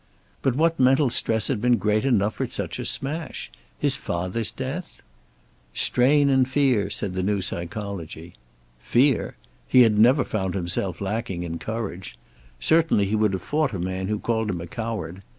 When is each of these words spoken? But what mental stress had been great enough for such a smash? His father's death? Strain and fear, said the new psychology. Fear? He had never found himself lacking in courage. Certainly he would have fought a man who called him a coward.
But 0.41 0.55
what 0.55 0.79
mental 0.79 1.11
stress 1.11 1.47
had 1.47 1.61
been 1.61 1.77
great 1.77 2.05
enough 2.05 2.33
for 2.33 2.47
such 2.47 2.79
a 2.79 2.85
smash? 2.85 3.51
His 3.77 3.95
father's 3.95 4.49
death? 4.49 5.03
Strain 5.75 6.27
and 6.27 6.49
fear, 6.49 6.89
said 6.89 7.13
the 7.13 7.21
new 7.21 7.39
psychology. 7.39 8.33
Fear? 8.79 9.35
He 9.67 9.81
had 9.81 9.99
never 9.99 10.23
found 10.23 10.55
himself 10.55 11.01
lacking 11.01 11.43
in 11.43 11.59
courage. 11.59 12.17
Certainly 12.59 13.05
he 13.09 13.15
would 13.15 13.33
have 13.33 13.43
fought 13.43 13.73
a 13.73 13.79
man 13.79 14.07
who 14.07 14.17
called 14.17 14.49
him 14.49 14.59
a 14.61 14.65
coward. 14.65 15.21